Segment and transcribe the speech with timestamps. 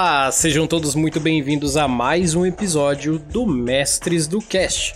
[0.00, 4.94] Olá, sejam todos muito bem-vindos a mais um episódio do Mestres do Cast.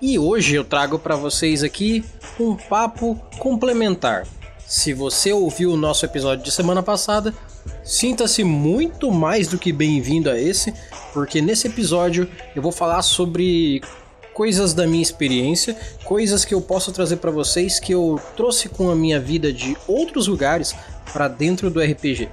[0.00, 2.04] E hoje eu trago para vocês aqui
[2.38, 4.24] um papo complementar.
[4.64, 7.34] Se você ouviu o nosso episódio de semana passada,
[7.82, 10.72] sinta-se muito mais do que bem-vindo a esse,
[11.12, 13.82] porque nesse episódio eu vou falar sobre
[14.34, 18.90] coisas da minha experiência, coisas que eu posso trazer para vocês que eu trouxe com
[18.90, 20.74] a minha vida de outros lugares
[21.12, 22.28] para dentro do RPG.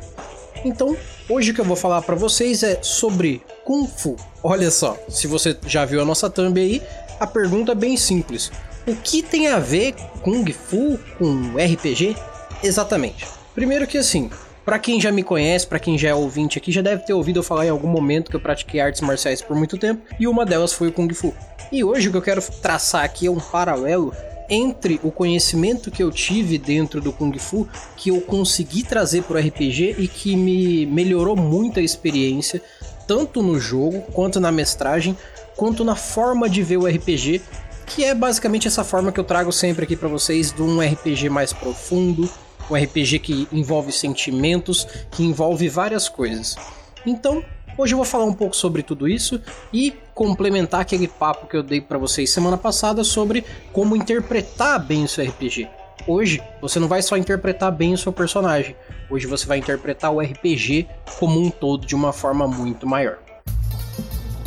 [0.66, 0.98] Então,
[1.30, 4.16] hoje o que eu vou falar para vocês é sobre Kung Fu.
[4.44, 6.82] Olha só, se você já viu a nossa thumb aí,
[7.20, 8.52] a pergunta é bem simples.
[8.88, 12.16] O que tem a ver Kung Fu com RPG?
[12.64, 13.28] Exatamente.
[13.54, 14.30] Primeiro que assim,
[14.72, 17.40] para quem já me conhece, para quem já é ouvinte aqui, já deve ter ouvido
[17.40, 20.46] eu falar em algum momento que eu pratiquei artes marciais por muito tempo, e uma
[20.46, 21.34] delas foi o Kung Fu.
[21.70, 24.14] E hoje o que eu quero traçar aqui é um paralelo
[24.50, 29.36] entre o conhecimento que eu tive dentro do Kung Fu, que eu consegui trazer para
[29.36, 32.62] o RPG e que me melhorou muito a experiência,
[33.06, 35.18] tanto no jogo, quanto na mestragem,
[35.58, 37.42] quanto na forma de ver o RPG,
[37.88, 41.28] que é basicamente essa forma que eu trago sempre aqui para vocês de um RPG
[41.28, 42.32] mais profundo,
[42.72, 46.56] um RPG que envolve sentimentos, que envolve várias coisas.
[47.06, 47.44] Então,
[47.78, 49.42] Hoje eu vou falar um pouco sobre tudo isso
[49.72, 55.06] e complementar aquele papo que eu dei para vocês semana passada sobre como interpretar bem
[55.06, 55.70] o seu RPG.
[56.06, 58.76] Hoje você não vai só interpretar bem o seu personagem,
[59.10, 60.86] hoje você vai interpretar o RPG
[61.18, 63.20] como um todo de uma forma muito maior.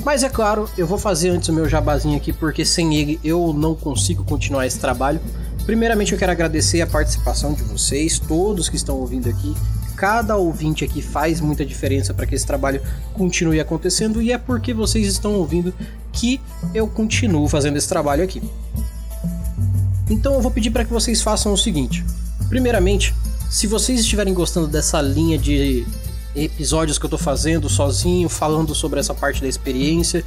[0.04, 3.54] Mas é claro, eu vou fazer antes o meu jabazinho aqui porque sem ele eu
[3.54, 5.20] não consigo continuar esse trabalho.
[5.66, 9.54] Primeiramente eu quero agradecer a participação de vocês, todos que estão ouvindo aqui,
[9.96, 12.82] cada ouvinte aqui faz muita diferença para que esse trabalho
[13.14, 15.72] continue acontecendo e é porque vocês estão ouvindo
[16.12, 16.40] que
[16.74, 18.42] eu continuo fazendo esse trabalho aqui.
[20.10, 22.04] Então eu vou pedir para que vocês façam o seguinte:
[22.48, 23.14] primeiramente,
[23.48, 25.86] se vocês estiverem gostando dessa linha de
[26.34, 30.24] episódios que eu tô fazendo sozinho, falando sobre essa parte da experiência.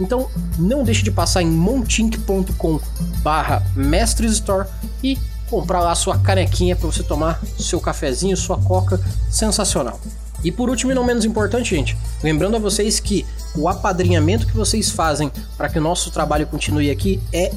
[0.00, 0.28] Então
[0.58, 2.80] não deixe de passar em montink.com
[3.22, 3.62] barra
[4.26, 4.68] Store
[5.02, 5.18] e
[5.48, 9.98] comprar lá sua canequinha para você tomar seu cafezinho, sua coca, sensacional.
[10.44, 14.54] E por último e não menos importante, gente, lembrando a vocês que o apadrinhamento que
[14.54, 17.52] vocês fazem para que o nosso trabalho continue aqui é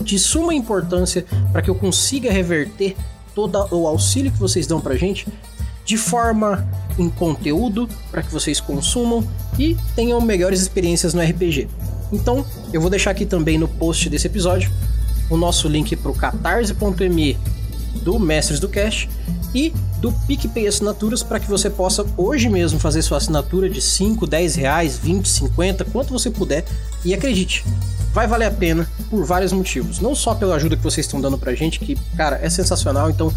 [0.00, 2.96] de suma importância para que eu consiga reverter
[3.34, 5.26] todo o auxílio que vocês dão pra gente
[5.84, 9.26] de forma em conteúdo para que vocês consumam
[9.58, 11.68] e tenham melhores experiências no RPG.
[12.12, 14.70] Então, eu vou deixar aqui também no post desse episódio
[15.30, 17.38] o nosso link para o catarse.me
[18.02, 19.08] do Mestres do Cash
[19.54, 24.26] e do PicPay Assinaturas para que você possa hoje mesmo fazer sua assinatura de 5,
[24.26, 26.64] 10 reais, 20, 50, quanto você puder.
[27.04, 27.64] E acredite,
[28.16, 30.00] vai valer a pena por vários motivos.
[30.00, 33.30] Não só pela ajuda que vocês estão dando pra gente, que, cara, é sensacional, então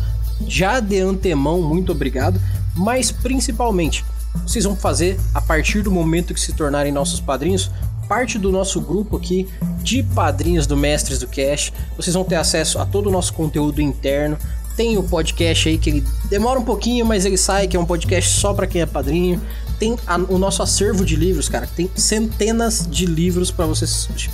[0.48, 2.40] já de antemão, muito obrigado,
[2.78, 4.06] mas principalmente,
[4.48, 7.70] vocês vão fazer, a partir do momento que se tornarem nossos padrinhos,
[8.08, 9.50] parte do nosso grupo aqui
[9.84, 11.74] de padrinhos do Mestres do Cash.
[11.98, 14.38] Vocês vão ter acesso a todo o nosso conteúdo interno,
[14.78, 17.86] Tem o podcast aí que ele demora um pouquinho, mas ele sai, que é um
[17.86, 19.42] podcast só para quem é padrinho.
[19.80, 21.68] Tem a, o nosso acervo de livros, cara.
[21.68, 23.86] Tem centenas de livros para você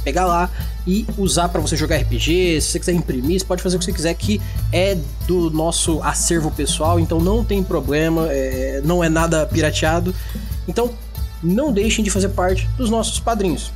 [0.04, 0.50] pegar lá
[0.88, 2.60] e usar para você jogar RPG.
[2.62, 4.42] Se você quiser imprimir, você pode fazer o que você quiser, que
[4.74, 4.98] é
[5.28, 10.14] do nosso acervo pessoal, então não tem problema, é, não é nada pirateado.
[10.68, 10.92] Então,
[11.44, 13.72] não deixem de fazer parte dos nossos padrinhos.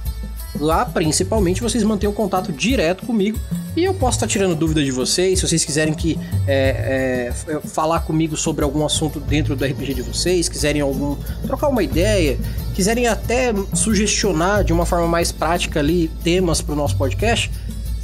[0.59, 3.39] Lá, principalmente, vocês mantêm o contato direto comigo
[3.79, 5.39] e eu posso estar tirando dúvida de vocês.
[5.39, 10.01] Se vocês quiserem que é, é, falar comigo sobre algum assunto dentro do RPG de
[10.01, 12.37] vocês, quiserem algum trocar uma ideia,
[12.75, 17.49] quiserem até sugestionar de uma forma mais prática ali temas para o nosso podcast,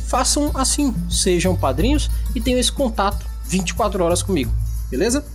[0.08, 4.52] façam assim, sejam padrinhos e tenham esse contato 24 horas comigo,
[4.90, 5.26] beleza?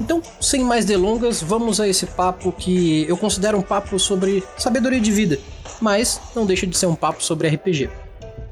[0.00, 5.00] Então, sem mais delongas, vamos a esse papo que eu considero um papo sobre sabedoria
[5.00, 5.38] de vida,
[5.80, 8.03] mas não deixa de ser um papo sobre RPG.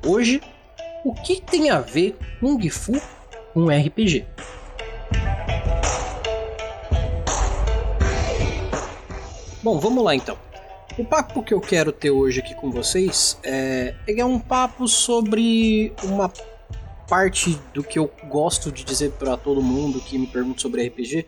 [0.05, 0.41] Hoje,
[1.05, 3.01] o que tem a ver Kung Fu
[3.55, 4.27] com RPG?
[9.63, 10.37] Bom, vamos lá então.
[10.99, 15.93] O papo que eu quero ter hoje aqui com vocês é, é um papo sobre
[16.03, 16.29] uma
[17.09, 21.27] parte do que eu gosto de dizer para todo mundo que me pergunta sobre RPG,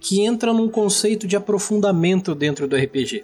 [0.00, 3.22] que entra num conceito de aprofundamento dentro do RPG.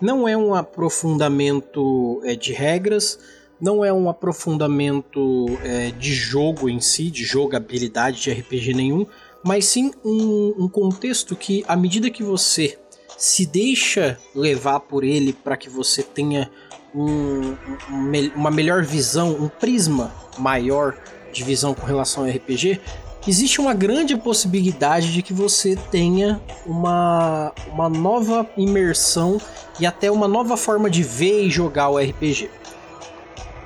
[0.00, 3.18] Não é um aprofundamento é, de regras,
[3.60, 9.06] não é um aprofundamento é, de jogo em si, de jogabilidade de RPG nenhum,
[9.42, 12.78] mas sim um, um contexto que, à medida que você
[13.16, 16.50] se deixa levar por ele para que você tenha
[16.94, 17.54] um,
[17.90, 20.96] um, uma melhor visão, um prisma maior
[21.32, 22.80] de visão com relação ao RPG,
[23.28, 29.40] existe uma grande possibilidade de que você tenha uma, uma nova imersão
[29.78, 32.48] e até uma nova forma de ver e jogar o RPG.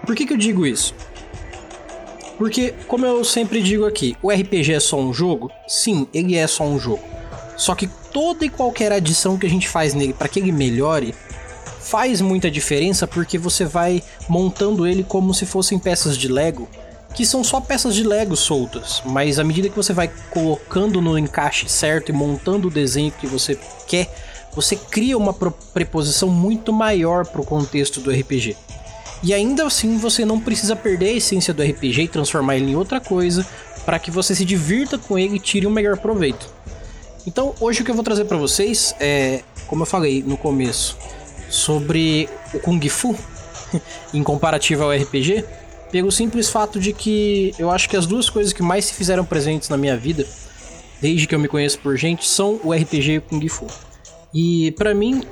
[0.05, 0.95] Por que, que eu digo isso?
[2.37, 5.51] Porque, como eu sempre digo aqui, o RPG é só um jogo?
[5.69, 7.03] Sim, ele é só um jogo.
[7.57, 11.15] Só que toda e qualquer adição que a gente faz nele para que ele melhore
[11.81, 16.69] faz muita diferença porque você vai montando ele como se fossem peças de Lego
[17.15, 21.17] que são só peças de Lego soltas, mas à medida que você vai colocando no
[21.17, 23.57] encaixe certo e montando o desenho que você
[23.87, 24.13] quer,
[24.53, 28.57] você cria uma preposição muito maior para o contexto do RPG.
[29.23, 32.77] E ainda assim você não precisa perder a essência do RPG e transformar ele em
[32.77, 33.47] outra coisa
[33.85, 36.49] para que você se divirta com ele e tire o um melhor proveito.
[37.27, 40.97] Então, hoje o que eu vou trazer para vocês é, como eu falei no começo,
[41.49, 43.17] sobre o Kung Fu
[44.13, 45.45] em comparativo ao RPG
[45.95, 49.25] pelo simples fato de que eu acho que as duas coisas que mais se fizeram
[49.25, 50.27] presentes na minha vida,
[51.01, 53.69] desde que eu me conheço por gente, são o RPG e o Kung Fu.
[54.35, 55.23] E para mim,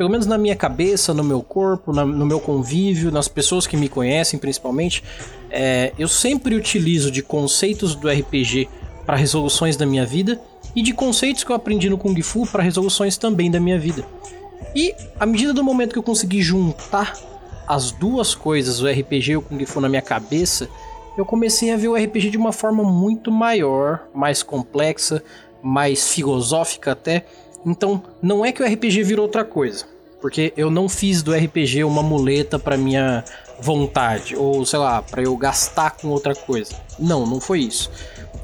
[0.00, 3.76] pelo menos na minha cabeça, no meu corpo, na, no meu convívio, nas pessoas que
[3.76, 5.04] me conhecem principalmente,
[5.50, 8.66] é, eu sempre utilizo de conceitos do RPG
[9.04, 10.40] para resoluções da minha vida
[10.74, 14.02] e de conceitos que eu aprendi no Kung Fu para resoluções também da minha vida.
[14.74, 17.18] E à medida do momento que eu consegui juntar
[17.68, 20.66] as duas coisas, o RPG e o Kung Fu na minha cabeça,
[21.14, 25.22] eu comecei a ver o RPG de uma forma muito maior, mais complexa,
[25.62, 27.26] mais filosófica até.
[27.64, 29.84] Então, não é que o RPG virou outra coisa,
[30.20, 33.24] porque eu não fiz do RPG uma muleta para minha
[33.60, 36.74] vontade ou sei lá, para eu gastar com outra coisa.
[36.98, 37.90] Não, não foi isso.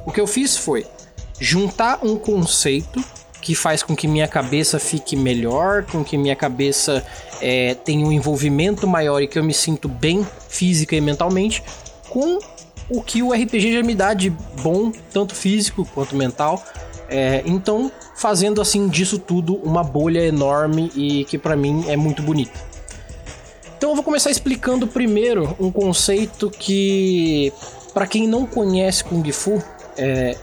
[0.05, 0.87] O que eu fiz foi
[1.41, 3.03] juntar um conceito
[3.41, 7.07] que faz com que minha cabeça fique melhor, com que minha cabeça
[7.41, 11.63] é, tenha um envolvimento maior e que eu me sinto bem física e mentalmente,
[12.09, 12.39] com
[12.89, 16.63] o que o RPG já me dá de bom, tanto físico quanto mental.
[17.09, 22.23] É, então, fazendo assim disso tudo uma bolha enorme e que para mim é muito
[22.23, 22.59] bonita.
[23.77, 27.53] Então eu vou começar explicando primeiro um conceito que,
[27.93, 29.63] para quem não conhece Kung Fu,
[29.99, 30.35] é,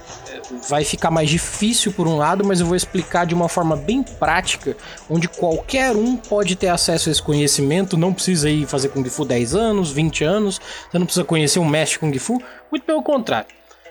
[0.69, 4.03] vai ficar mais difícil por um lado, mas eu vou explicar de uma forma bem
[4.03, 4.77] prática,
[5.09, 9.25] onde qualquer um pode ter acesso a esse conhecimento, não precisa ir fazer Kung Fu
[9.25, 10.61] 10 anos, 20 anos,
[10.91, 13.47] você não precisa conhecer um mestre Kung Fu, muito pelo contrário.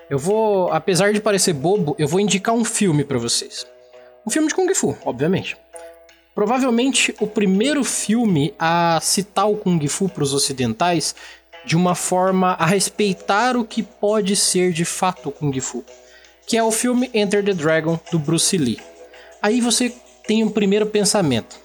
[0.09, 3.72] Eu vou, apesar de parecer bobo, eu vou indicar um filme para vocês.
[4.27, 5.57] Um filme de Kung Fu, obviamente.
[6.35, 11.15] Provavelmente o primeiro filme a citar o Kung Fu para os ocidentais
[11.65, 15.85] de uma forma a respeitar o que pode ser de fato o Kung Fu
[16.47, 18.79] que é o filme Enter the Dragon do Bruce Lee.
[19.41, 19.95] Aí você
[20.27, 21.57] tem um primeiro pensamento.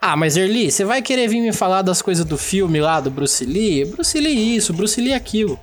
[0.00, 3.10] Ah, mas Erli, você vai querer vir me falar das coisas do filme lá do
[3.10, 3.84] Bruce Lee?
[3.84, 5.58] Bruce Lee isso, Bruce Lee aquilo.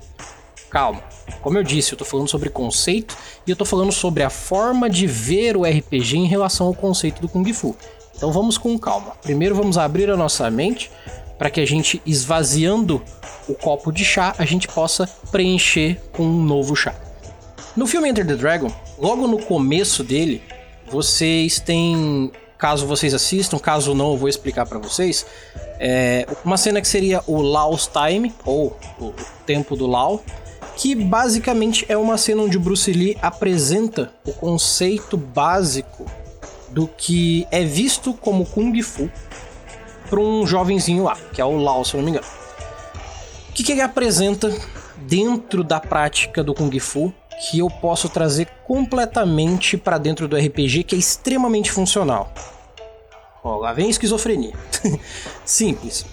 [0.70, 1.04] Calma.
[1.42, 3.16] Como eu disse, eu tô falando sobre conceito
[3.46, 7.22] e eu tô falando sobre a forma de ver o RPG em relação ao conceito
[7.22, 7.76] do Kung Fu.
[8.16, 9.14] Então vamos com calma.
[9.22, 10.90] Primeiro vamos abrir a nossa mente
[11.38, 13.02] para que a gente esvaziando
[13.48, 16.96] o copo de chá, a gente possa preencher com um novo chá.
[17.76, 20.42] No filme Enter the Dragon, logo no começo dele,
[20.90, 25.26] vocês têm, caso vocês assistam, caso não, eu vou explicar para vocês,
[25.78, 29.14] é uma cena que seria o Lao's Time, ou o
[29.46, 30.24] tempo do Lao,
[30.76, 36.06] que basicamente é uma cena onde o Bruce Lee apresenta o conceito básico
[36.70, 39.10] do que é visto como Kung Fu
[40.10, 42.28] para um jovenzinho lá, que é o Lao, se eu não me engano.
[43.50, 44.54] O que, que ele apresenta
[44.98, 47.14] dentro da prática do Kung Fu
[47.50, 52.34] que eu posso trazer completamente para dentro do RPG, que é extremamente funcional.
[53.44, 54.54] Ó, lá vem esquizofrenia.
[55.46, 56.06] Simples.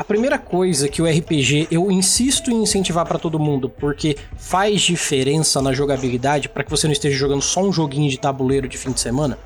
[0.00, 4.80] A primeira coisa que o RPG eu insisto em incentivar para todo mundo, porque faz
[4.80, 8.78] diferença na jogabilidade para que você não esteja jogando só um joguinho de tabuleiro de
[8.78, 9.38] fim de semana,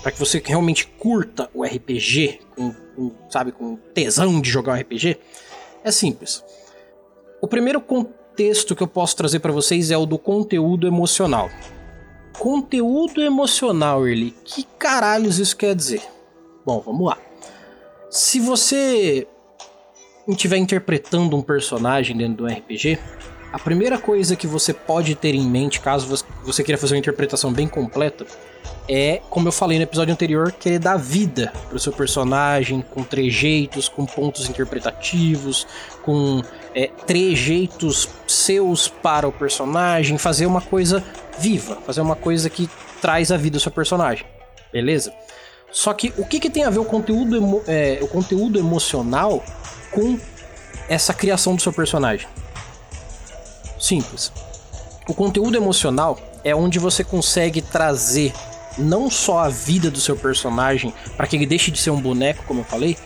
[0.00, 4.80] para que você realmente curta o RPG, com, com, sabe, com tesão de jogar um
[4.80, 5.18] RPG,
[5.84, 6.42] é simples.
[7.42, 7.84] O primeiro
[8.34, 11.50] texto que eu posso trazer para vocês é o do conteúdo emocional.
[12.38, 14.30] Conteúdo emocional, Early.
[14.42, 16.00] Que caralhos isso quer dizer?
[16.64, 17.18] Bom, vamos lá.
[18.08, 19.28] Se você
[20.34, 22.98] estiver interpretando um personagem dentro do RPG,
[23.50, 27.50] a primeira coisa que você pode ter em mente, caso você queira fazer uma interpretação
[27.50, 28.26] bem completa,
[28.86, 33.88] é, como eu falei no episódio anterior, querer dar vida pro seu personagem, com trejeitos,
[33.88, 35.66] com pontos interpretativos,
[36.02, 36.42] com
[36.74, 41.02] é, trejeitos seus para o personagem, fazer uma coisa
[41.38, 42.68] viva, fazer uma coisa que
[43.00, 44.26] traz a vida ao seu personagem,
[44.72, 45.12] beleza?
[45.70, 49.42] Só que o que, que tem a ver o conteúdo, é, o conteúdo emocional
[49.90, 50.18] com
[50.88, 52.28] essa criação do seu personagem?
[53.78, 54.32] Simples.
[55.08, 58.32] O conteúdo emocional é onde você consegue trazer
[58.76, 62.44] não só a vida do seu personagem para que ele deixe de ser um boneco,
[62.46, 62.96] como eu falei,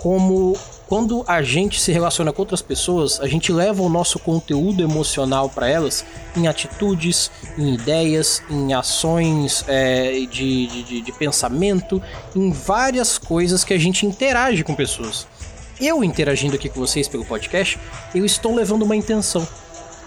[0.00, 0.56] como
[0.88, 5.50] quando a gente se relaciona com outras pessoas, a gente leva o nosso conteúdo emocional
[5.50, 6.02] para elas
[6.34, 12.02] em atitudes, em ideias, em ações é, de, de, de pensamento,
[12.34, 15.26] em várias coisas que a gente interage com pessoas.
[15.80, 17.78] Eu interagindo aqui com vocês pelo podcast,
[18.12, 19.46] eu estou levando uma intenção.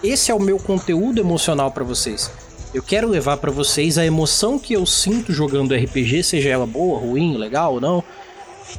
[0.04, 2.30] Esse é o meu conteúdo emocional para vocês.
[2.74, 6.98] Eu quero levar para vocês a emoção que eu sinto jogando RPG, seja ela boa,
[6.98, 8.04] ruim, legal ou não.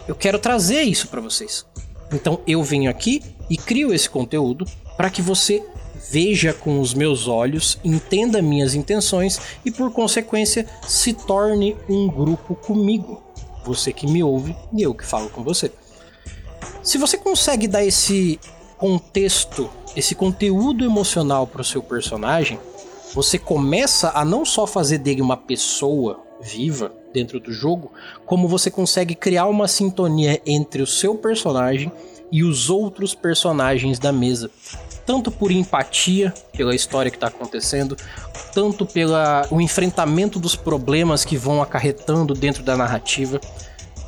[0.07, 1.65] Eu quero trazer isso para vocês.
[2.11, 4.63] Então eu venho aqui e crio esse conteúdo
[4.95, 5.63] para que você
[6.11, 12.53] veja com os meus olhos, entenda minhas intenções e por consequência se torne um grupo
[12.53, 13.23] comigo.
[13.65, 15.71] Você que me ouve e eu que falo com você.
[16.81, 18.39] Se você consegue dar esse
[18.77, 22.59] contexto esse conteúdo emocional para o seu personagem,
[23.13, 27.91] você começa a não só fazer dele uma pessoa viva dentro do jogo,
[28.25, 31.91] como você consegue criar uma sintonia entre o seu personagem
[32.31, 34.49] e os outros personagens da mesa.
[35.05, 37.95] Tanto por empatia pela história que está acontecendo,
[38.53, 43.39] tanto pelo enfrentamento dos problemas que vão acarretando dentro da narrativa.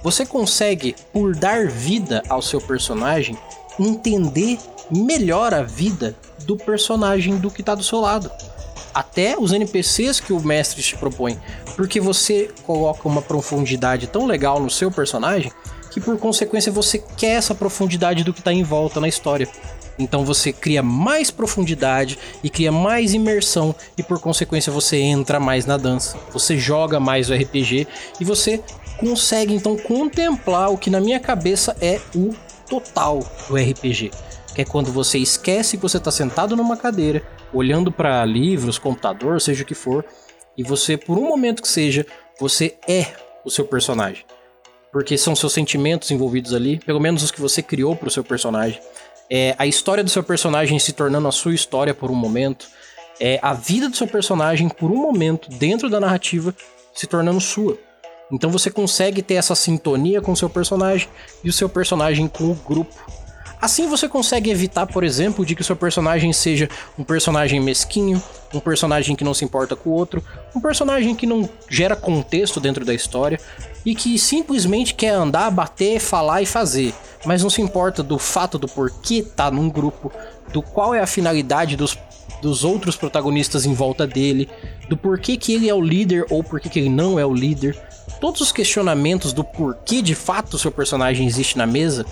[0.06, 3.36] Você consegue, por dar vida ao seu personagem,
[3.80, 4.60] entender
[4.92, 8.30] melhor a vida do personagem do que está do seu lado.
[8.94, 11.40] Até os NPCs que o mestre te propõe.
[11.76, 15.52] Porque você coloca uma profundidade tão legal no seu personagem
[15.90, 19.50] que por consequência você quer essa profundidade do que está em volta na história.
[19.98, 25.66] Então você cria mais profundidade e cria mais imersão e por consequência você entra mais
[25.66, 26.16] na dança.
[26.32, 27.88] Você joga mais o RPG
[28.20, 28.62] e você
[28.98, 32.34] consegue então contemplar o que na minha cabeça é o
[32.68, 34.12] total do RPG
[34.56, 37.22] que é quando você esquece que você está sentado numa cadeira,
[37.54, 40.06] olhando para livros, computador, seja o que for,
[40.58, 42.06] e você, por um momento que seja,
[42.40, 43.08] você é
[43.44, 44.24] o seu personagem.
[44.94, 48.24] Porque são seus sentimentos envolvidos ali, pelo menos os que você criou para o seu
[48.24, 48.80] personagem.
[49.30, 52.66] É a história do seu personagem se tornando a sua história por um momento.
[53.20, 56.56] É a vida do seu personagem por um momento dentro da narrativa
[56.94, 57.78] se tornando sua.
[58.32, 61.08] Então você consegue ter essa sintonia com o seu personagem
[61.44, 62.96] e o seu personagem com o grupo
[63.66, 68.22] Assim você consegue evitar, por exemplo, de que o seu personagem seja um personagem mesquinho,
[68.54, 70.24] um personagem que não se importa com o outro,
[70.56, 73.40] um personagem que não gera contexto dentro da história
[73.86, 76.94] e que simplesmente quer andar, bater, falar e fazer,
[77.26, 80.12] mas não se importa do fato do porquê tá num grupo,
[80.54, 81.98] do qual é a finalidade dos,
[82.44, 84.48] dos outros protagonistas em volta dele,
[84.90, 87.76] do porquê que ele é o líder ou porquê que ele não é o líder.
[88.20, 92.06] Todos os questionamentos do porquê de fato o seu personagem existe na mesa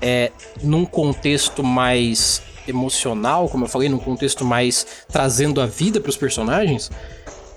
[0.00, 0.30] é,
[0.62, 6.16] num contexto mais emocional, como eu falei, num contexto mais trazendo a vida para os
[6.16, 6.90] personagens,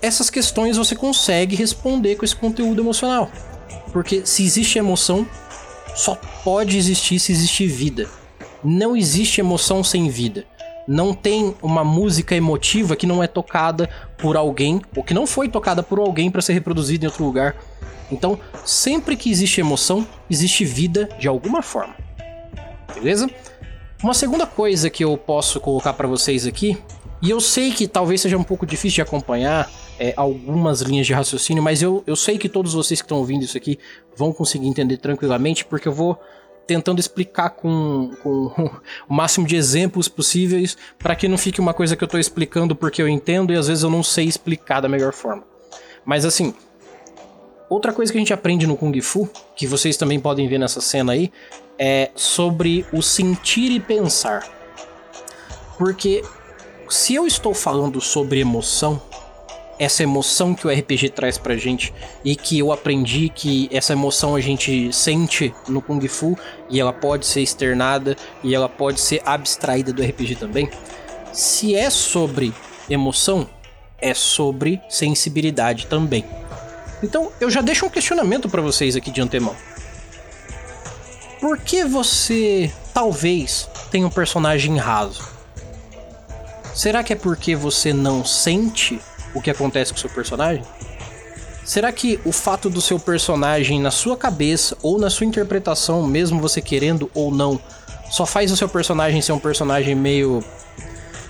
[0.00, 3.30] essas questões você consegue responder com esse conteúdo emocional.
[3.92, 5.26] Porque se existe emoção,
[5.94, 8.08] só pode existir se existir vida.
[8.64, 10.46] Não existe emoção sem vida.
[10.86, 15.48] Não tem uma música emotiva que não é tocada por alguém ou que não foi
[15.48, 17.56] tocada por alguém para ser reproduzida em outro lugar.
[18.10, 21.94] Então, sempre que existe emoção, existe vida de alguma forma.
[22.94, 23.30] Beleza?
[24.02, 26.76] Uma segunda coisa que eu posso colocar para vocês aqui,
[27.22, 31.12] e eu sei que talvez seja um pouco difícil de acompanhar é, algumas linhas de
[31.12, 33.78] raciocínio, mas eu, eu sei que todos vocês que estão ouvindo isso aqui
[34.16, 36.18] vão conseguir entender tranquilamente, porque eu vou
[36.66, 38.52] tentando explicar com, com
[39.08, 42.74] o máximo de exemplos possíveis para que não fique uma coisa que eu estou explicando
[42.74, 45.44] porque eu entendo e às vezes eu não sei explicar da melhor forma.
[46.04, 46.54] Mas assim,
[47.68, 50.80] outra coisa que a gente aprende no Kung Fu, que vocês também podem ver nessa
[50.80, 51.32] cena aí,
[51.78, 54.48] é sobre o sentir e pensar.
[55.78, 56.22] Porque
[56.88, 59.00] se eu estou falando sobre emoção,
[59.82, 61.92] essa emoção que o RPG traz pra gente
[62.24, 66.38] e que eu aprendi que essa emoção a gente sente no Kung Fu
[66.70, 70.70] e ela pode ser externada e ela pode ser abstraída do RPG também.
[71.32, 72.54] Se é sobre
[72.88, 73.48] emoção,
[73.98, 76.24] é sobre sensibilidade também.
[77.02, 79.56] Então, eu já deixo um questionamento para vocês aqui de antemão.
[81.40, 85.28] Por que você talvez tenha um personagem raso?
[86.72, 89.00] Será que é porque você não sente
[89.34, 90.62] o que acontece com o seu personagem?
[91.64, 96.40] Será que o fato do seu personagem na sua cabeça ou na sua interpretação, mesmo
[96.40, 97.60] você querendo ou não,
[98.10, 100.42] só faz o seu personagem ser um personagem meio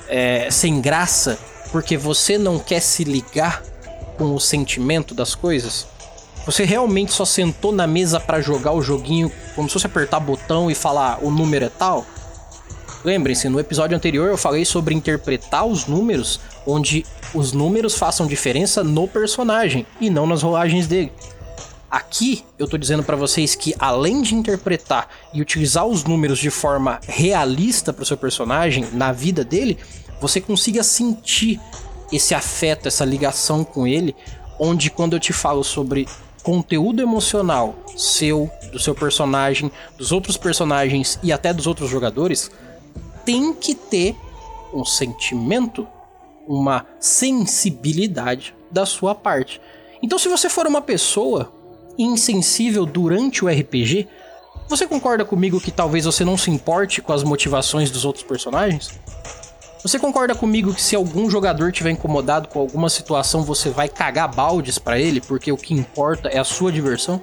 [0.08, 1.38] é, sem graça
[1.70, 3.62] porque você não quer se ligar
[4.16, 5.86] com o sentimento das coisas?
[6.44, 10.70] Você realmente só sentou na mesa para jogar o joguinho como se fosse apertar botão
[10.70, 12.04] e falar o número é tal?
[13.04, 18.84] Lembrem-se, no episódio anterior eu falei sobre interpretar os números, onde os números façam diferença
[18.84, 21.12] no personagem e não nas rolagens dele.
[21.90, 26.48] Aqui eu tô dizendo para vocês que além de interpretar e utilizar os números de
[26.48, 29.78] forma realista para o seu personagem na vida dele,
[30.20, 31.60] você consiga sentir
[32.12, 34.14] esse afeto, essa ligação com ele,
[34.58, 36.06] onde quando eu te falo sobre
[36.42, 42.50] conteúdo emocional seu, do seu personagem, dos outros personagens e até dos outros jogadores,
[43.24, 44.16] tem que ter
[44.72, 45.86] um sentimento,
[46.46, 49.60] uma sensibilidade da sua parte.
[50.02, 51.52] Então, se você for uma pessoa
[51.98, 54.08] insensível durante o RPG,
[54.68, 58.90] você concorda comigo que talvez você não se importe com as motivações dos outros personagens?
[59.82, 64.32] Você concorda comigo que se algum jogador tiver incomodado com alguma situação, você vai cagar
[64.32, 67.20] baldes para ele porque o que importa é a sua diversão?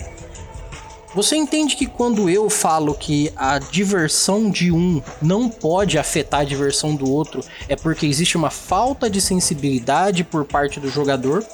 [1.19, 6.43] Você entende que quando eu falo que a diversão de um não pode afetar a
[6.45, 11.45] diversão do outro, é porque existe uma falta de sensibilidade por parte do jogador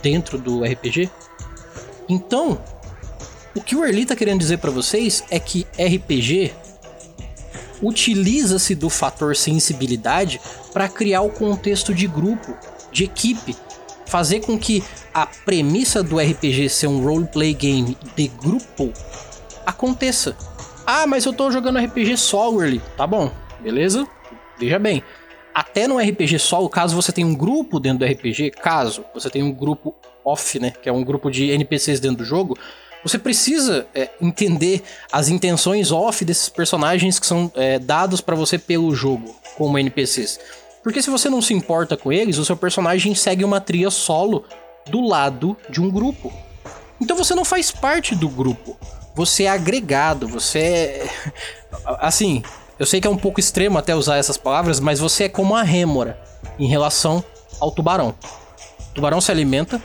[0.00, 1.10] dentro do RPG?
[2.08, 2.62] Então,
[3.56, 6.52] o que o Erli tá querendo dizer para vocês é que RPG
[7.82, 10.40] utiliza-se do fator sensibilidade
[10.72, 12.56] para criar o contexto de grupo,
[12.92, 13.56] de equipe,
[14.06, 14.84] fazer com que
[15.22, 18.92] a premissa do RPG ser um roleplay game de grupo
[19.66, 20.36] aconteça.
[20.86, 22.80] Ah, mas eu tô jogando RPG solo ali.
[22.96, 24.06] Tá bom, beleza?
[24.58, 25.02] Veja bem.
[25.54, 29.44] Até no RPG solo, caso você tenha um grupo dentro do RPG, caso você tenha
[29.44, 30.70] um grupo off, né?
[30.70, 32.56] Que é um grupo de NPCs dentro do jogo,
[33.02, 38.56] você precisa é, entender as intenções off desses personagens que são é, dados para você
[38.56, 40.38] pelo jogo, como NPCs.
[40.82, 44.44] Porque se você não se importa com eles, o seu personagem segue uma trilha solo
[44.88, 46.32] do lado de um grupo.
[47.00, 48.76] Então você não faz parte do grupo.
[49.14, 51.10] Você é agregado, você é.
[52.00, 52.42] Assim,
[52.78, 55.54] eu sei que é um pouco extremo até usar essas palavras, mas você é como
[55.54, 56.18] a rêmora
[56.58, 57.24] em relação
[57.60, 58.14] ao tubarão.
[58.90, 59.82] O tubarão se alimenta,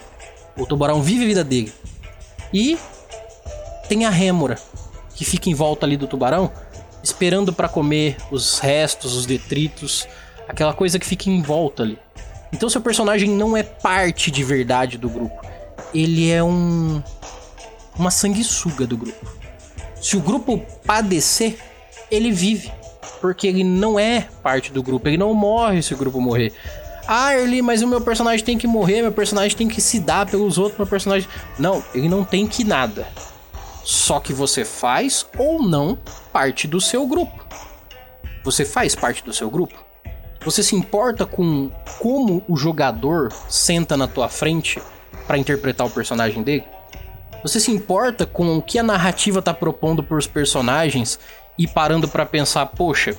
[0.57, 1.73] o tubarão vive a vida dele.
[2.53, 2.77] E
[3.87, 4.57] tem a rêmora
[5.15, 6.51] que fica em volta ali do tubarão,
[7.03, 10.07] esperando para comer os restos, os detritos,
[10.47, 11.99] aquela coisa que fica em volta ali.
[12.53, 15.43] Então seu personagem não é parte de verdade do grupo.
[15.93, 17.01] Ele é um
[17.97, 19.25] uma sanguessuga do grupo.
[20.01, 21.57] Se o grupo padecer,
[22.09, 22.71] ele vive,
[23.21, 26.53] porque ele não é parte do grupo, ele não morre se o grupo morrer.
[27.07, 30.25] Ah, Erli, mas o meu personagem tem que morrer, meu personagem tem que se dar
[30.25, 31.27] pelos outros, meu personagem.
[31.59, 33.07] Não, ele não tem que nada.
[33.83, 35.97] Só que você faz ou não
[36.31, 37.45] parte do seu grupo.
[38.43, 39.92] Você faz parte do seu grupo?
[40.45, 44.81] Você se importa com como o jogador senta na tua frente
[45.25, 46.65] para interpretar o personagem dele?
[47.41, 51.19] Você se importa com o que a narrativa tá propondo para os personagens
[51.57, 53.15] e parando para pensar, poxa,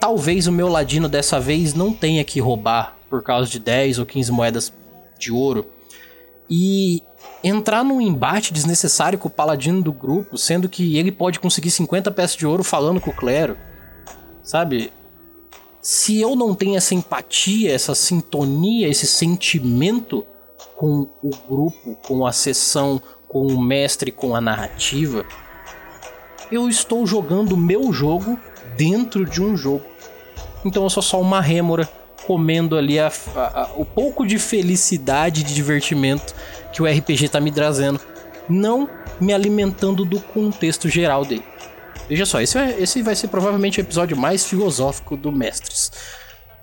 [0.00, 4.06] talvez o meu ladino dessa vez não tenha que roubar por causa de 10 ou
[4.06, 4.72] 15 moedas
[5.18, 5.66] de ouro.
[6.50, 7.02] e
[7.44, 12.10] entrar num embate desnecessário com o paladino do grupo, sendo que ele pode conseguir 50
[12.10, 13.56] peças de ouro falando com o clero.
[14.42, 14.90] Sabe?
[15.80, 20.26] Se eu não tenho essa empatia, essa sintonia, esse sentimento
[20.76, 25.24] com o grupo, com a sessão, com o mestre, com a narrativa,
[26.50, 28.38] eu estou jogando o meu jogo
[28.76, 29.84] dentro de um jogo.
[30.64, 31.88] Então eu sou só uma rêmora
[32.26, 36.34] comendo ali a, a, a, o pouco de felicidade de divertimento
[36.72, 38.00] que o RPG está me trazendo,
[38.48, 38.88] não
[39.20, 41.44] me alimentando do contexto geral dele.
[42.08, 45.92] Veja só, esse, é, esse vai ser provavelmente o episódio mais filosófico do Mestres.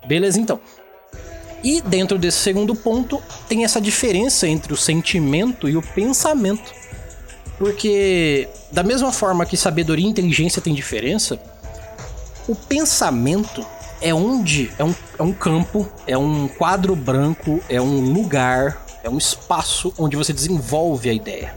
[0.07, 0.59] Beleza, então.
[1.63, 6.73] E dentro desse segundo ponto, tem essa diferença entre o sentimento e o pensamento.
[7.57, 11.39] Porque, da mesma forma que sabedoria e inteligência têm diferença,
[12.47, 13.65] o pensamento
[14.01, 19.09] é onde é um, é um campo, é um quadro branco, é um lugar, é
[19.09, 21.55] um espaço onde você desenvolve a ideia.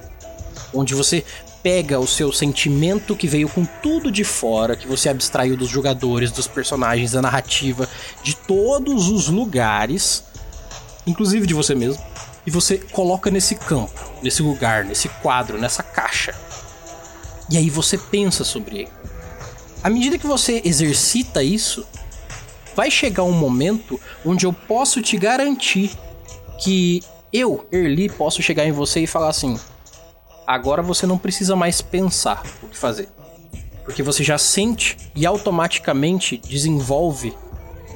[0.72, 1.24] Onde você
[1.62, 6.31] pega o seu sentimento que veio com tudo de fora, que você abstraiu dos jogadores,
[6.31, 7.88] dos personagens, da narrativa,
[8.23, 10.25] de todos os lugares,
[11.07, 12.03] inclusive de você mesmo,
[12.47, 16.35] e você coloca nesse campo, nesse lugar, nesse quadro, nessa caixa.
[17.51, 18.92] E aí você pensa sobre ele.
[19.83, 21.87] À medida que você exercita isso,
[22.75, 25.90] vai chegar um momento onde eu posso te garantir
[26.62, 29.59] que eu, Erli, posso chegar em você e falar assim:
[30.48, 33.11] agora você não precisa mais pensar o que fazer.
[33.84, 37.34] Porque você já sente e automaticamente desenvolve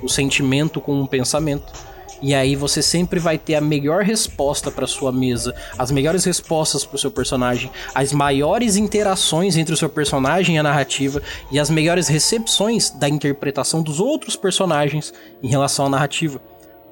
[0.03, 1.73] o sentimento com um pensamento.
[2.21, 6.85] E aí você sempre vai ter a melhor resposta para sua mesa, as melhores respostas
[6.85, 11.59] para o seu personagem, as maiores interações entre o seu personagem e a narrativa e
[11.59, 15.13] as melhores recepções da interpretação dos outros personagens
[15.43, 16.41] em relação à narrativa.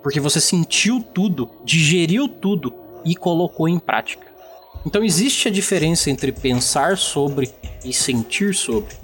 [0.03, 4.30] Porque você sentiu tudo, digeriu tudo e colocou em prática.
[4.85, 7.53] Então existe a diferença entre pensar sobre
[7.85, 8.95] e sentir sobre.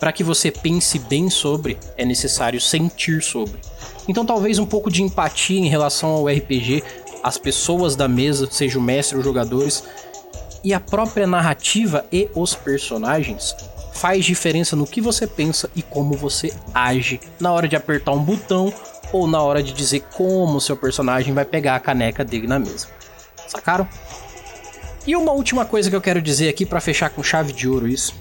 [0.00, 3.60] Para que você pense bem sobre, é necessário sentir sobre.
[4.08, 6.82] Então talvez um pouco de empatia em relação ao RPG,
[7.22, 9.84] as pessoas da mesa, seja o mestre ou jogadores,
[10.64, 13.54] e a própria narrativa e os personagens
[13.92, 18.24] faz diferença no que você pensa e como você age na hora de apertar um
[18.24, 18.72] botão
[19.12, 22.58] ou na hora de dizer como o seu personagem vai pegar a caneca dele na
[22.58, 22.88] mesa.
[23.46, 23.86] Sacaram?
[25.04, 27.88] E uma última coisa que eu quero dizer aqui para fechar com chave de ouro
[27.88, 28.14] isso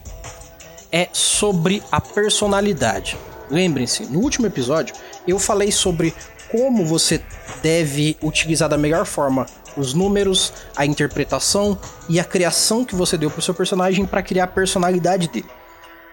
[0.92, 3.16] é sobre a personalidade.
[3.52, 4.96] Lembrem-se, no último episódio
[5.28, 6.12] eu falei sobre
[6.50, 7.22] como você
[7.62, 9.46] deve utilizar da melhor forma
[9.78, 11.78] os números, a interpretação
[12.10, 15.50] e a criação que você deu para o seu personagem para criar a personalidade dele.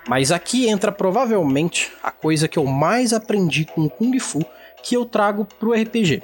[0.07, 4.45] Mas aqui entra provavelmente a coisa que eu mais aprendi com o Kung Fu
[4.83, 6.23] que eu trago para o RPG.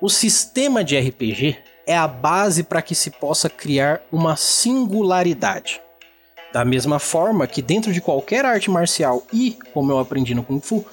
[0.00, 5.80] O sistema de RPG é a base para que se possa criar uma singularidade.
[6.52, 10.60] Da mesma forma que dentro de qualquer arte marcial e, como eu aprendi no Kung
[10.60, 10.86] Fu,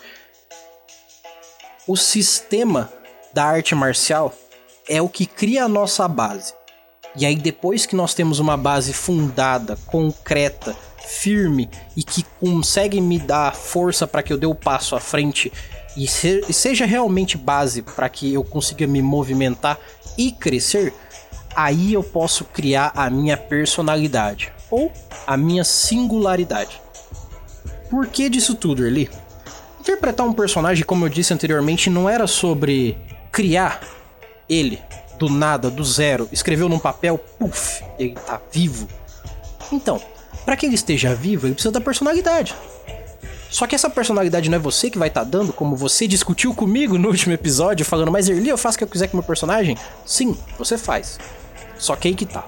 [1.87, 2.91] o sistema
[3.33, 4.33] da arte marcial
[4.89, 6.53] é o que cria a nossa base.
[7.15, 13.19] E aí depois que nós temos uma base fundada, concreta, firme e que consegue me
[13.19, 15.51] dar força para que eu dê o passo à frente
[15.95, 19.77] e, se, seja realmente base para que eu consiga me movimentar
[20.17, 20.93] e crescer,
[21.55, 24.91] aí eu posso criar a minha personalidade ou
[25.27, 26.81] a minha singularidade.
[27.89, 29.09] Por que disso tudo, Erli?
[29.79, 32.97] Interpretar um personagem, como eu disse anteriormente, não era sobre
[33.31, 33.81] criar
[34.47, 34.79] ele
[35.17, 38.87] do nada, do zero, escreveu num papel, puf, ele tá vivo.
[39.71, 40.01] Então,
[40.45, 42.55] para que ele esteja vivo, ele precisa da personalidade.
[43.51, 46.55] Só que essa personalidade não é você que vai estar tá dando, como você discutiu
[46.55, 49.23] comigo no último episódio, falando, mas Erli, eu faço o que eu quiser com meu
[49.23, 49.77] personagem?
[50.05, 51.19] Sim, você faz.
[51.77, 52.45] Só que aí que tá.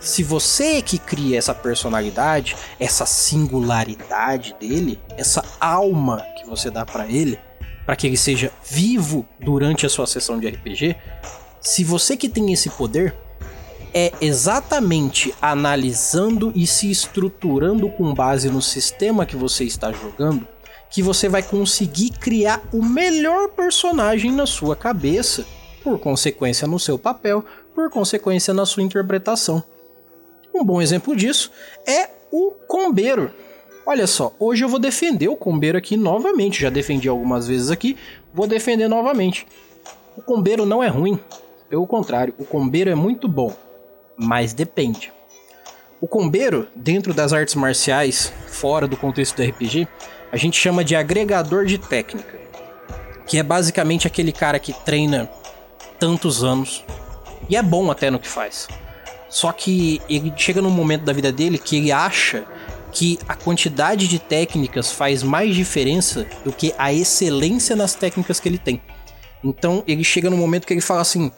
[0.00, 7.06] Se você que cria essa personalidade, essa singularidade dele, essa alma que você dá para
[7.06, 7.38] ele,
[7.86, 10.96] para que ele seja vivo durante a sua sessão de RPG,
[11.60, 13.14] se você que tem esse poder,
[13.94, 20.46] é exatamente analisando e se estruturando com base no sistema que você está jogando
[20.90, 25.46] que você vai conseguir criar o melhor personagem na sua cabeça,
[25.84, 29.62] por consequência no seu papel, por consequência na sua interpretação.
[30.52, 31.52] Um bom exemplo disso
[31.86, 33.32] é o Combeiro.
[33.86, 37.96] Olha só, hoje eu vou defender o Combeiro aqui novamente, já defendi algumas vezes aqui,
[38.34, 39.46] vou defender novamente.
[40.16, 41.18] O Combeiro não é ruim,
[41.68, 43.54] pelo contrário, o Combeiro é muito bom
[44.20, 45.10] mas depende.
[45.98, 49.88] O combeiro, dentro das artes marciais, fora do contexto do RPG,
[50.30, 52.38] a gente chama de agregador de técnica,
[53.26, 55.30] que é basicamente aquele cara que treina
[55.98, 56.84] tantos anos,
[57.48, 58.68] E é bom até no que faz.
[59.28, 62.44] Só que ele chega num momento da vida dele que ele acha
[62.92, 68.48] que a quantidade de técnicas faz mais diferença do que a excelência nas técnicas que
[68.48, 68.80] ele tem.
[69.42, 71.32] Então ele chega num momento que ele fala assim: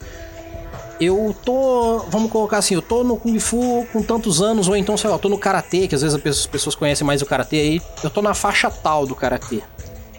[1.03, 4.97] eu tô, vamos colocar assim, eu tô no Kung Fu com tantos anos, ou então,
[4.97, 7.57] sei lá, eu tô no Karatê, que às vezes as pessoas conhecem mais o Karatê
[7.57, 9.61] aí, eu tô na faixa tal do Karatê.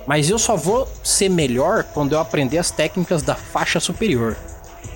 [0.07, 4.37] Mas eu só vou ser melhor quando eu aprender as técnicas da faixa superior.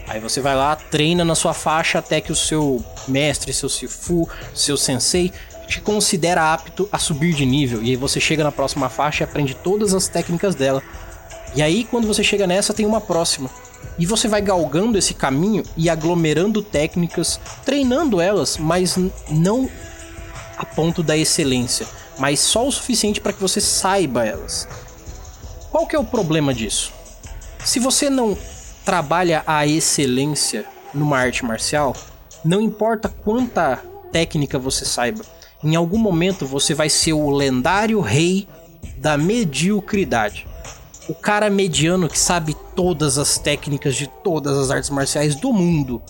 [0.06, 4.28] Aí você vai lá, treina na sua faixa até que o seu mestre, seu Sifu,
[4.54, 5.32] seu sensei
[5.66, 7.82] te considera apto a subir de nível.
[7.82, 10.82] E aí você chega na próxima faixa e aprende todas as técnicas dela.
[11.54, 13.50] E aí quando você chega nessa, tem uma próxima.
[13.98, 18.96] E você vai galgando esse caminho e aglomerando técnicas, treinando elas, mas
[19.28, 19.68] não
[20.56, 21.86] a ponto da excelência,
[22.18, 24.68] mas só o suficiente para que você saiba elas.
[25.70, 26.92] Qual que é o problema disso?
[27.64, 28.36] Se você não
[28.84, 30.64] trabalha a excelência
[30.94, 31.94] numa arte marcial,
[32.44, 35.24] não importa quanta técnica você saiba,
[35.62, 38.48] em algum momento você vai ser o lendário rei
[38.96, 40.47] da mediocridade
[41.08, 46.02] o cara mediano que sabe todas as técnicas de todas as artes marciais do mundo,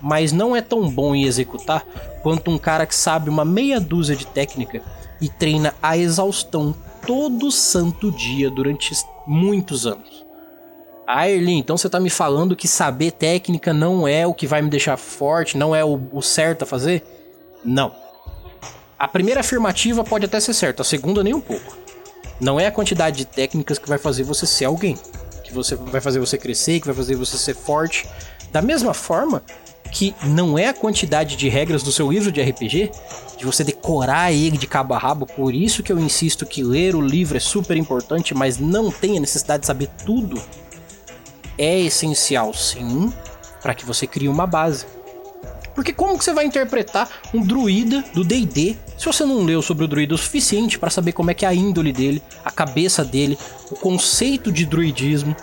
[0.00, 1.86] mas não é tão bom em executar
[2.22, 4.82] quanto um cara que sabe uma meia dúzia de técnica
[5.20, 6.74] e treina a exaustão
[7.06, 8.92] todo santo dia durante
[9.26, 10.26] muitos anos.
[11.06, 14.62] Ah, Erlin, então você tá me falando que saber técnica não é o que vai
[14.62, 17.04] me deixar forte, não é o, o certo a fazer?
[17.64, 17.94] Não.
[18.98, 21.81] A primeira afirmativa pode até ser certa, a segunda nem um pouco.
[22.42, 24.98] Não é a quantidade de técnicas que vai fazer você ser alguém,
[25.44, 28.04] que você vai fazer você crescer, que vai fazer você ser forte.
[28.50, 29.44] Da mesma forma
[29.92, 32.90] que não é a quantidade de regras do seu livro de RPG,
[33.38, 36.96] de você decorar ele de cabo a rabo, por isso que eu insisto que ler
[36.96, 40.42] o livro é super importante, mas não tem a necessidade de saber tudo.
[41.56, 43.12] É essencial, sim,
[43.60, 44.84] para que você crie uma base.
[45.74, 49.84] Porque como que você vai interpretar um druida do D&D se você não leu sobre
[49.84, 53.04] o druida o suficiente para saber como é que é a índole dele, a cabeça
[53.04, 53.38] dele,
[53.70, 55.34] o conceito de druidismo?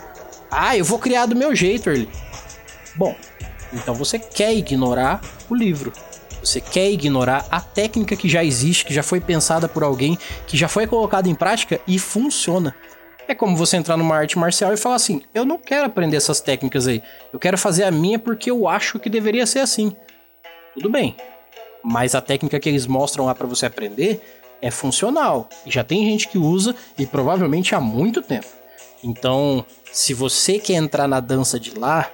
[0.50, 2.08] Ah, eu vou criar do meu jeito, Early.
[2.96, 3.14] Bom,
[3.72, 5.92] então você quer ignorar o livro.
[6.42, 10.56] Você quer ignorar a técnica que já existe, que já foi pensada por alguém, que
[10.56, 12.74] já foi colocada em prática e funciona.
[13.28, 16.40] É como você entrar numa arte marcial e falar assim: eu não quero aprender essas
[16.40, 17.02] técnicas aí.
[17.32, 19.94] Eu quero fazer a minha porque eu acho que deveria ser assim
[20.74, 21.16] tudo bem.
[21.82, 24.20] Mas a técnica que eles mostram lá para você aprender
[24.60, 25.48] é funcional.
[25.64, 28.46] E já tem gente que usa e provavelmente há muito tempo.
[29.02, 32.10] Então, se você quer entrar na dança de lá,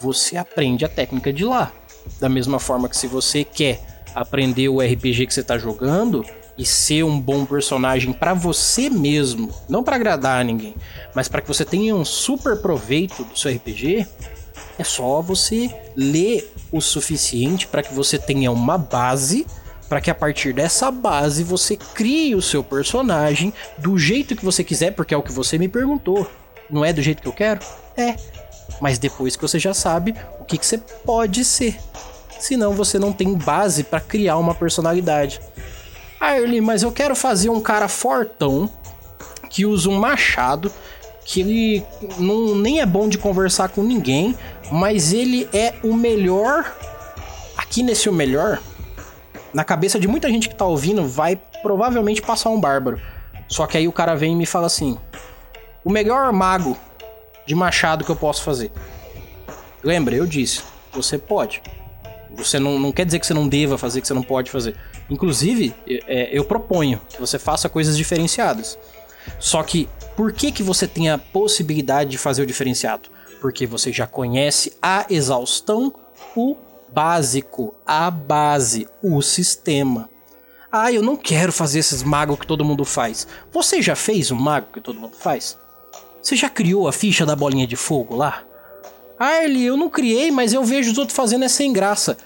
[0.00, 1.72] você aprende a técnica de lá.
[2.20, 3.80] Da mesma forma que se você quer
[4.14, 6.24] aprender o RPG que você está jogando
[6.56, 10.74] e ser um bom personagem para você mesmo, não para agradar a ninguém,
[11.14, 14.06] mas para que você tenha um super proveito do seu RPG,
[14.78, 19.46] é só você ler o suficiente para que você tenha uma base,
[19.88, 24.64] para que a partir dessa base você crie o seu personagem do jeito que você
[24.64, 26.28] quiser, porque é o que você me perguntou.
[26.68, 27.60] Não é do jeito que eu quero?
[27.96, 28.16] É.
[28.80, 31.78] Mas depois que você já sabe o que, que você pode ser.
[32.40, 35.40] Senão você não tem base para criar uma personalidade.
[36.20, 38.68] Ah, Erli, mas eu quero fazer um cara fortão
[39.48, 40.72] que usa um machado
[41.24, 41.86] que ele
[42.18, 44.36] não, nem é bom de conversar com ninguém,
[44.70, 46.74] mas ele é o melhor.
[47.56, 48.60] Aqui nesse o melhor,
[49.52, 53.00] na cabeça de muita gente que tá ouvindo, vai provavelmente passar um bárbaro.
[53.48, 54.98] Só que aí o cara vem e me fala assim:
[55.84, 56.76] o melhor mago
[57.46, 58.70] de machado que eu posso fazer.
[59.82, 61.62] Lembra, eu disse, você pode.
[62.36, 64.74] Você não, não quer dizer que você não deva fazer, que você não pode fazer.
[65.08, 68.78] Inclusive, é, eu proponho que você faça coisas diferenciadas.
[69.38, 73.08] Só que por que, que você tem a possibilidade de fazer o diferenciado?
[73.40, 75.92] Porque você já conhece a exaustão,
[76.36, 76.56] o
[76.92, 80.08] básico, a base, o sistema.
[80.70, 83.26] Ah, eu não quero fazer esses magos que todo mundo faz.
[83.52, 85.56] Você já fez um mago que todo mundo faz?
[86.22, 88.44] Você já criou a ficha da bolinha de fogo lá?
[89.18, 92.16] Ah, Eli, eu não criei, mas eu vejo os outros fazendo é sem graça.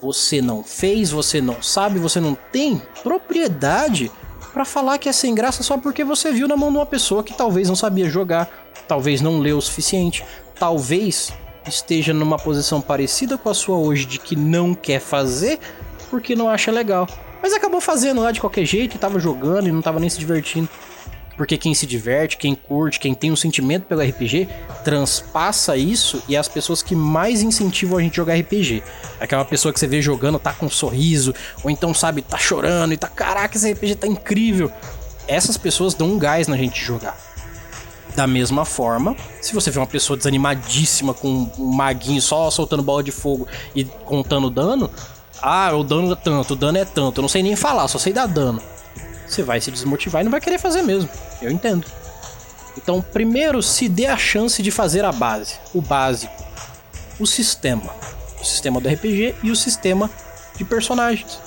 [0.00, 4.12] Você não fez, você não sabe, você não tem propriedade
[4.48, 7.22] para falar que é sem graça só porque você viu na mão de uma pessoa
[7.22, 8.48] que talvez não sabia jogar,
[8.86, 10.24] talvez não leu o suficiente,
[10.58, 11.32] talvez
[11.66, 15.58] esteja numa posição parecida com a sua hoje de que não quer fazer
[16.10, 17.06] porque não acha legal.
[17.42, 20.68] Mas acabou fazendo lá de qualquer jeito tava jogando e não tava nem se divertindo.
[21.38, 24.48] Porque quem se diverte, quem curte, quem tem um sentimento pelo RPG,
[24.82, 28.82] transpassa isso e é as pessoas que mais incentivam a gente a jogar RPG.
[29.20, 32.92] Aquela pessoa que você vê jogando, tá com um sorriso, ou então, sabe, tá chorando
[32.92, 34.70] e tá, caraca, esse RPG tá incrível.
[35.28, 37.16] Essas pessoas dão um gás na gente jogar.
[38.16, 43.04] Da mesma forma, se você vê uma pessoa desanimadíssima com um maguinho só soltando bola
[43.04, 43.46] de fogo
[43.76, 44.90] e contando dano,
[45.40, 47.96] ah, o dano é tanto, o dano é tanto, eu não sei nem falar, só
[47.96, 48.60] sei dar dano.
[49.28, 51.08] Você vai se desmotivar e não vai querer fazer mesmo.
[51.42, 51.86] Eu entendo.
[52.76, 56.32] Então, primeiro, se dê a chance de fazer a base, o básico,
[57.18, 57.92] o sistema.
[58.40, 60.08] O sistema do RPG e o sistema
[60.56, 61.40] de personagens.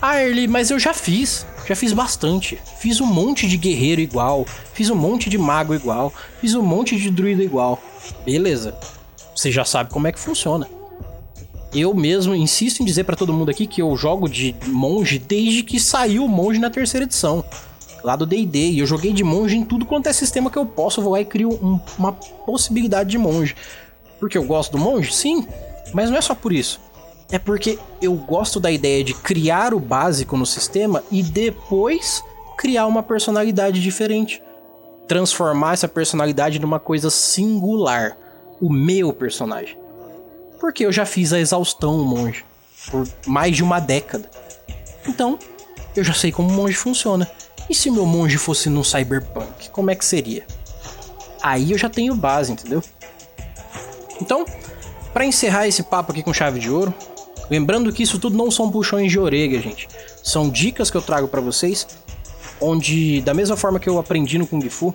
[0.00, 1.46] Ah, Erly, mas eu já fiz.
[1.66, 2.60] Já fiz bastante.
[2.78, 4.44] Fiz um monte de guerreiro igual.
[4.72, 6.12] Fiz um monte de mago igual.
[6.40, 7.82] Fiz um monte de druida igual.
[8.24, 8.76] Beleza.
[9.34, 10.68] Você já sabe como é que funciona.
[11.74, 15.64] Eu mesmo insisto em dizer para todo mundo aqui que eu jogo de monge desde
[15.64, 17.44] que saiu o monge na terceira edição.
[18.04, 20.64] Lá do D&D, e eu joguei de monge em tudo quanto é sistema que eu
[20.64, 23.56] posso, eu vou lá e crio um, uma possibilidade de monge.
[24.20, 25.12] Porque eu gosto do monge?
[25.12, 25.44] Sim,
[25.92, 26.80] mas não é só por isso.
[27.28, 32.22] É porque eu gosto da ideia de criar o básico no sistema e depois
[32.56, 34.40] criar uma personalidade diferente.
[35.08, 38.16] Transformar essa personalidade numa coisa singular.
[38.60, 39.83] O meu personagem.
[40.58, 42.44] Porque eu já fiz a exaustão monge.
[42.90, 44.28] Por mais de uma década.
[45.06, 45.38] Então,
[45.96, 47.30] eu já sei como o monge funciona.
[47.68, 49.70] E se meu monge fosse no cyberpunk?
[49.70, 50.46] Como é que seria?
[51.42, 52.82] Aí eu já tenho base, entendeu?
[54.20, 54.44] Então,
[55.12, 56.92] para encerrar esse papo aqui com chave de ouro,
[57.50, 59.88] lembrando que isso tudo não são puxões de orelha, gente.
[60.22, 61.86] São dicas que eu trago para vocês,
[62.60, 64.94] onde da mesma forma que eu aprendi no Kung Fu,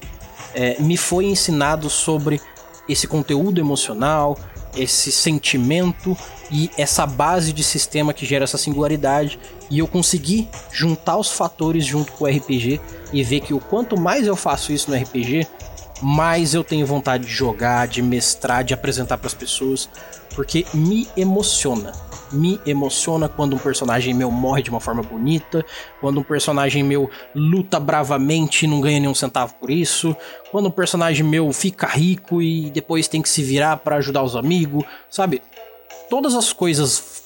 [0.54, 2.42] é, me foi ensinado sobre
[2.88, 4.38] esse conteúdo emocional,
[4.76, 6.18] esse sentimento
[6.52, 9.40] e essa base de sistema que gera essa singularidade.
[9.70, 12.82] E eu consegui juntar os fatores junto com o RPG
[13.14, 15.48] e ver que o quanto mais eu faço isso no RPG,
[16.02, 19.90] mais eu tenho vontade de jogar, de mestrar, de apresentar para as pessoas,
[20.36, 21.92] porque me emociona.
[22.32, 25.66] Me emociona quando um personagem meu morre de uma forma bonita,
[26.00, 30.16] quando um personagem meu luta bravamente e não ganha nenhum centavo por isso,
[30.52, 34.36] quando um personagem meu fica rico e depois tem que se virar para ajudar os
[34.36, 35.42] amigos, sabe?
[36.10, 37.24] Todas as coisas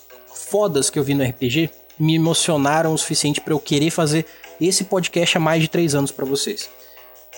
[0.50, 4.26] fodas que eu vi no RPG me emocionaram o suficiente para eu querer fazer
[4.60, 6.70] esse podcast há mais de três anos para vocês.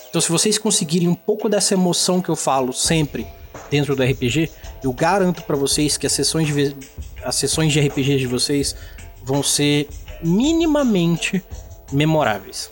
[0.09, 3.27] Então, se vocês conseguirem um pouco dessa emoção que eu falo sempre
[3.69, 4.51] dentro do RPG,
[4.83, 6.75] eu garanto para vocês que as sessões, de,
[7.23, 8.75] as sessões de RPG de vocês
[9.23, 9.87] vão ser
[10.23, 11.43] minimamente
[11.91, 12.71] memoráveis.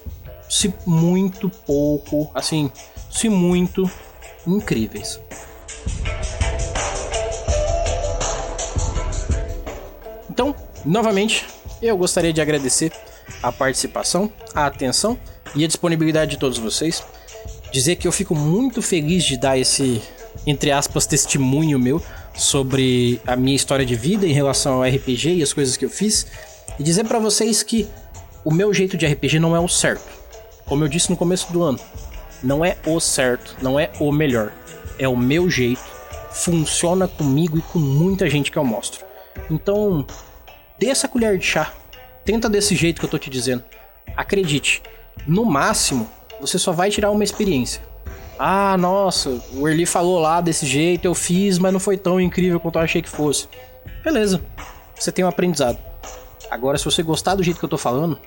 [0.50, 2.72] Se muito pouco, assim,
[3.12, 3.90] se muito
[4.46, 5.20] incríveis.
[10.30, 11.46] Então, novamente,
[11.82, 12.92] eu gostaria de agradecer
[13.42, 15.18] a participação, a atenção
[15.56, 17.04] e a disponibilidade de todos vocês
[17.74, 20.00] dizer que eu fico muito feliz de dar esse,
[20.46, 22.02] entre aspas, testemunho meu
[22.36, 25.90] sobre a minha história de vida em relação ao RPG e as coisas que eu
[25.90, 26.28] fiz.
[26.80, 27.88] E dizer para vocês que
[28.44, 30.06] o meu jeito de RPG não é o certo.
[30.66, 31.80] Como eu disse no começo do ano,
[32.42, 34.52] não é o certo, não é o melhor.
[34.98, 35.84] É o meu jeito,
[36.32, 39.06] funciona comigo e com muita gente que eu mostro.
[39.50, 40.06] Então,
[40.78, 41.74] dê essa colher de chá.
[42.26, 43.64] Tenta desse jeito que eu tô te dizendo.
[44.16, 44.82] Acredite,
[45.26, 47.82] no máximo você só vai tirar uma experiência.
[48.46, 52.60] Ah, nossa, o Erli falou lá desse jeito, eu fiz, mas não foi tão incrível
[52.60, 53.48] quanto eu achei que fosse.
[54.04, 54.44] Beleza,
[54.94, 55.78] você tem um aprendizado.
[56.52, 58.20] Agora, se você gostar do jeito que eu tô falando,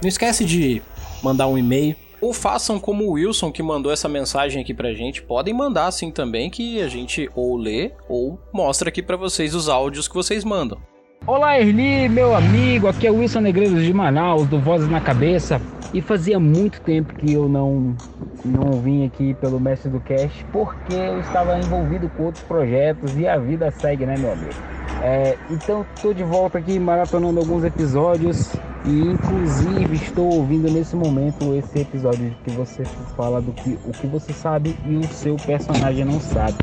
[0.00, 0.80] não esquece de
[1.24, 1.96] mandar um e-mail.
[2.20, 5.20] Ou façam como o Wilson que mandou essa mensagem aqui pra gente.
[5.22, 9.68] Podem mandar assim também que a gente ou lê ou mostra aqui para vocês os
[9.68, 10.80] áudios que vocês mandam.
[11.26, 15.58] Olá Erli, meu amigo, aqui é o Wilson Negreiros de Manaus, do Vozes na Cabeça.
[15.94, 17.96] E fazia muito tempo que eu não,
[18.44, 23.26] não vim aqui pelo Mestre do Cast, porque eu estava envolvido com outros projetos e
[23.26, 24.52] a vida segue, né, meu amigo?
[25.02, 28.52] É, então estou de volta aqui maratonando alguns episódios
[28.84, 32.84] e inclusive estou ouvindo nesse momento esse episódio que você
[33.16, 36.58] fala do que o que você sabe e o seu personagem não sabe.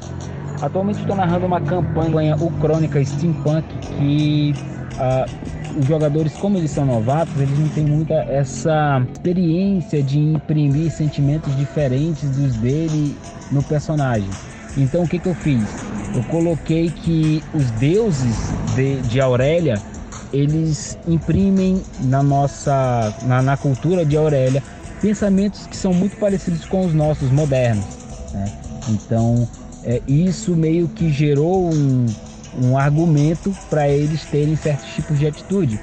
[0.61, 3.65] Atualmente estou narrando uma campanha, o Crônica Steampunk,
[3.97, 4.53] que
[4.93, 10.91] uh, os jogadores, como eles são novatos, eles não têm muita essa experiência de imprimir
[10.91, 13.17] sentimentos diferentes dos dele
[13.51, 14.29] no personagem.
[14.77, 15.63] Então o que, que eu fiz?
[16.15, 18.35] Eu coloquei que os deuses
[18.75, 19.81] de, de Aurélia
[20.31, 24.63] eles imprimem na nossa na, na, cultura de Aurélia
[25.01, 27.85] pensamentos que são muito parecidos com os nossos modernos.
[28.33, 28.45] Né?
[28.89, 29.47] Então
[29.83, 32.07] é, isso meio que gerou um,
[32.59, 35.79] um argumento para eles terem certos tipos de atitude,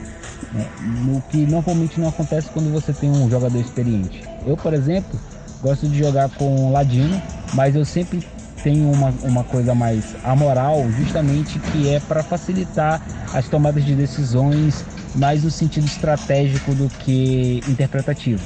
[0.53, 0.66] né?
[0.80, 4.24] no que normalmente não acontece quando você tem um jogador experiente.
[4.46, 5.18] Eu, por exemplo,
[5.62, 7.20] gosto de jogar com Ladino,
[7.55, 8.22] mas eu sempre
[8.62, 13.01] tenho uma, uma coisa mais amoral, justamente que é para facilitar
[13.32, 14.84] as tomadas de decisões
[15.14, 18.42] mais no sentido estratégico do que interpretativo.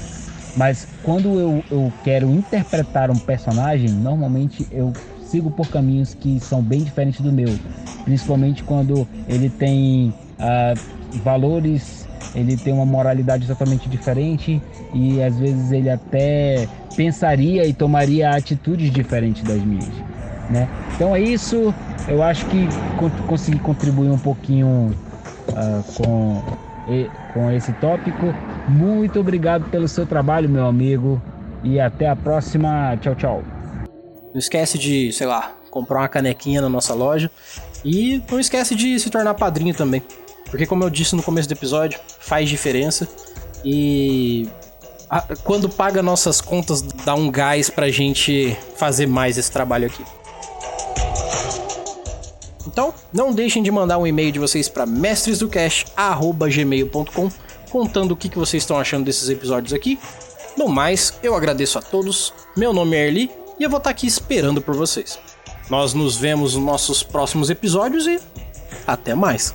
[0.57, 4.93] Mas quando eu, eu quero interpretar um personagem, normalmente eu
[5.33, 7.49] sigo por caminhos que são bem diferentes do meu.
[8.05, 10.79] Principalmente quando ele tem uh,
[11.25, 14.61] valores, ele tem uma moralidade totalmente diferente
[14.93, 19.91] e às vezes ele até pensaria e tomaria atitudes diferentes das minhas.
[20.51, 20.69] Né?
[20.95, 21.75] Então é isso.
[22.07, 22.69] Eu acho que
[23.27, 24.95] consegui contribuir um pouquinho
[25.49, 26.43] uh, com,
[27.33, 28.35] com esse tópico.
[28.69, 31.23] Muito obrigado pelo seu trabalho, meu amigo.
[31.65, 32.99] E até a próxima.
[33.01, 33.62] Tchau, tchau.
[34.33, 37.31] Não esquece de, sei lá, comprar uma canequinha na nossa loja.
[37.85, 40.03] E não esquece de se tornar padrinho também.
[40.51, 43.07] Porque, como eu disse no começo do episódio, faz diferença.
[43.65, 44.49] E
[45.45, 50.03] quando paga nossas contas, dá um gás pra gente fazer mais esse trabalho aqui.
[52.67, 57.29] Então, não deixem de mandar um e-mail de vocês para mestresdocast@gmail.com
[57.71, 59.99] contando o que, que vocês estão achando desses episódios aqui.
[60.57, 62.33] No mais, eu agradeço a todos.
[62.57, 65.21] Meu nome é Erli e eu vou estar aqui esperando por vocês.
[65.71, 68.19] Nós nos vemos nos nossos próximos episódios e
[68.85, 69.55] até mais.